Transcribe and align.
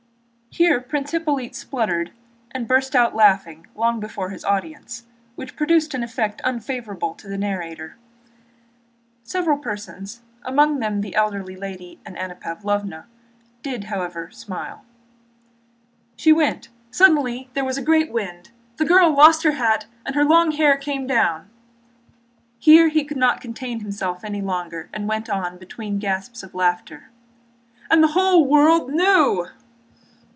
'"Here 0.61 0.81
Prince 0.81 1.11
Hippolyte 1.11 1.55
spluttered 1.55 2.11
and 2.53 2.67
burst 2.67 2.93
out 2.93 3.15
laughing 3.15 3.67
long 3.73 4.01
before 4.01 4.31
his 4.31 4.43
audience, 4.43 5.05
which 5.35 5.55
produced 5.55 5.93
an 5.93 6.03
effect 6.03 6.41
unfavorable 6.43 7.13
to 7.13 7.29
the 7.29 7.37
narrator. 7.37 7.95
Several 9.23 9.57
persons, 9.57 10.19
among 10.43 10.79
them 10.79 10.99
the 10.99 11.15
elderly 11.15 11.55
lady 11.55 12.01
and 12.05 12.17
Anna 12.17 12.35
Pávlovna, 12.35 13.05
did 13.63 13.85
however 13.85 14.29
smile. 14.29 14.83
"She 16.17 16.33
went. 16.33 16.67
Suddenly 16.91 17.49
there 17.53 17.63
was 17.63 17.77
a 17.77 17.81
great 17.81 18.11
wind. 18.11 18.51
The 18.75 18.83
girl 18.83 19.13
lost 19.15 19.43
her 19.43 19.53
hat 19.53 19.85
and 20.05 20.15
her 20.15 20.25
long 20.25 20.51
hair 20.51 20.75
came 20.75 21.07
down...." 21.07 21.49
Here 22.59 22.89
he 22.89 23.05
could 23.05 23.21
contain 23.39 23.79
himself 23.79 24.21
no 24.21 24.39
longer 24.39 24.89
and 24.91 25.07
went 25.07 25.29
on, 25.29 25.57
between 25.57 25.97
gasps 25.97 26.43
of 26.43 26.53
laughter: 26.53 27.09
"And 27.89 28.03
the 28.03 28.07
whole 28.09 28.45
world 28.45 28.89
knew...." 28.91 29.47